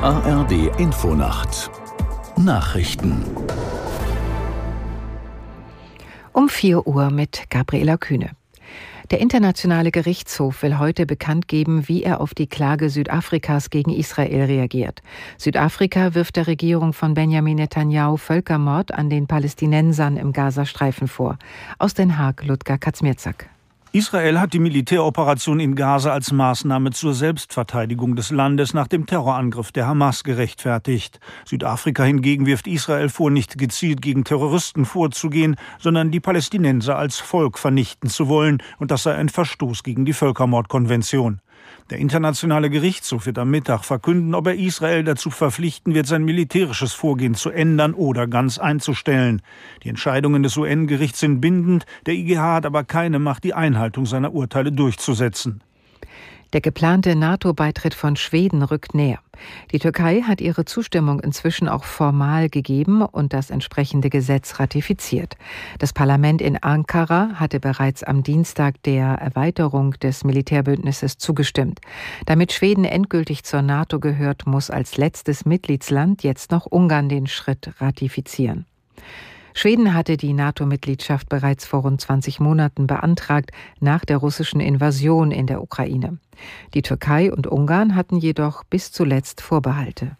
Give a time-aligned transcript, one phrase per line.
[0.00, 1.70] ARD Infonacht
[2.36, 3.24] Nachrichten
[6.32, 8.30] um 4 Uhr mit Gabriela Kühne.
[9.10, 14.44] Der Internationale Gerichtshof will heute bekannt geben, wie er auf die Klage Südafrikas gegen Israel
[14.44, 15.02] reagiert.
[15.38, 21.38] Südafrika wirft der Regierung von Benjamin Netanyahu Völkermord an den Palästinensern im Gazastreifen vor.
[21.78, 23.48] Aus Den Haag, Ludger Katzmirzak.
[23.94, 29.70] Israel hat die Militäroperation in Gaza als Maßnahme zur Selbstverteidigung des Landes nach dem Terrorangriff
[29.70, 31.20] der Hamas gerechtfertigt.
[31.44, 37.56] Südafrika hingegen wirft Israel vor, nicht gezielt gegen Terroristen vorzugehen, sondern die Palästinenser als Volk
[37.56, 41.40] vernichten zu wollen, und das sei ein Verstoß gegen die Völkermordkonvention.
[41.90, 46.94] Der Internationale Gerichtshof wird am Mittag verkünden, ob er Israel dazu verpflichten wird, sein militärisches
[46.94, 49.42] Vorgehen zu ändern oder ganz einzustellen.
[49.82, 54.32] Die Entscheidungen des UN-Gerichts sind bindend, der IGH hat aber keine Macht, die Einhaltung seiner
[54.32, 55.62] Urteile durchzusetzen.
[56.54, 59.18] Der geplante NATO-Beitritt von Schweden rückt näher.
[59.72, 65.36] Die Türkei hat ihre Zustimmung inzwischen auch formal gegeben und das entsprechende Gesetz ratifiziert.
[65.80, 71.80] Das Parlament in Ankara hatte bereits am Dienstag der Erweiterung des Militärbündnisses zugestimmt.
[72.24, 77.72] Damit Schweden endgültig zur NATO gehört, muss als letztes Mitgliedsland jetzt noch Ungarn den Schritt
[77.80, 78.64] ratifizieren.
[79.56, 85.46] Schweden hatte die NATO-Mitgliedschaft bereits vor rund 20 Monaten beantragt, nach der russischen Invasion in
[85.46, 86.18] der Ukraine.
[86.74, 90.16] Die Türkei und Ungarn hatten jedoch bis zuletzt Vorbehalte.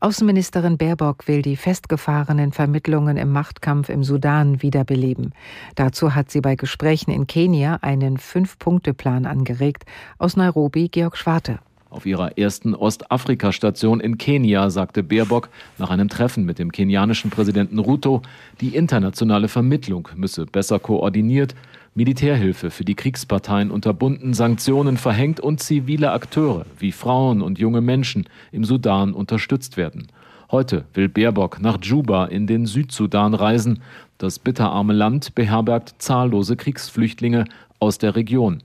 [0.00, 5.32] Außenministerin Baerbock will die festgefahrenen Vermittlungen im Machtkampf im Sudan wiederbeleben.
[5.74, 9.84] Dazu hat sie bei Gesprächen in Kenia einen Fünf-Punkte-Plan angeregt.
[10.18, 11.60] Aus Nairobi Georg Schwarte.
[11.88, 15.48] Auf ihrer ersten Ostafrika-Station in Kenia sagte Baerbock
[15.78, 18.22] nach einem Treffen mit dem kenianischen Präsidenten Ruto,
[18.60, 21.54] die internationale Vermittlung müsse besser koordiniert,
[21.94, 28.28] Militärhilfe für die Kriegsparteien unterbunden, Sanktionen verhängt und zivile Akteure wie Frauen und junge Menschen
[28.50, 30.08] im Sudan unterstützt werden.
[30.50, 33.80] Heute will Baerbock nach Juba in den Südsudan reisen.
[34.18, 37.46] Das bitterarme Land beherbergt zahllose Kriegsflüchtlinge
[37.78, 38.62] aus der Region.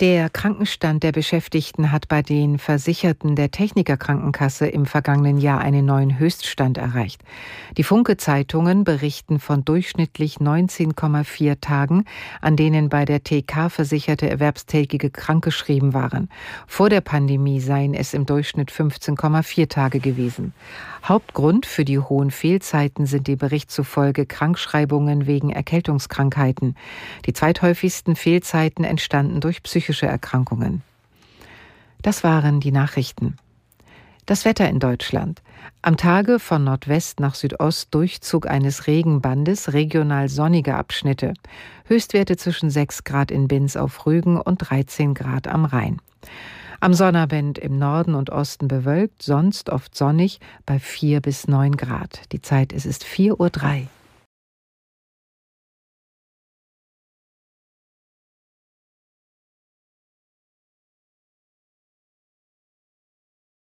[0.00, 6.18] Der Krankenstand der Beschäftigten hat bei den Versicherten der Technikerkrankenkasse im vergangenen Jahr einen neuen
[6.18, 7.22] Höchststand erreicht.
[7.78, 12.04] Die Funke-Zeitungen berichten von durchschnittlich 19,4 Tagen,
[12.42, 16.28] an denen bei der TK versicherte Erwerbstätige krankgeschrieben waren.
[16.66, 20.52] Vor der Pandemie seien es im Durchschnitt 15,4 Tage gewesen.
[21.08, 26.74] Hauptgrund für die hohen Fehlzeiten sind die Bericht zufolge Krankschreibungen wegen Erkältungskrankheiten.
[27.26, 30.82] Die zweithäufigsten Fehlzeiten entstanden durch psychische Erkrankungen.
[32.02, 33.36] Das waren die Nachrichten.
[34.26, 35.42] Das Wetter in Deutschland.
[35.80, 41.34] Am Tage von Nordwest nach Südost Durchzug eines Regenbandes, regional sonnige Abschnitte.
[41.84, 46.00] Höchstwerte zwischen 6 Grad in Binz auf Rügen und 13 Grad am Rhein.
[46.80, 52.32] Am Sonnabend im Norden und Osten bewölkt, sonst oft sonnig bei 4 bis 9 Grad.
[52.32, 53.88] Die Zeit es ist 4.03 Uhr.